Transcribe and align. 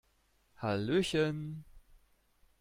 Hallöchen! 0.55 1.63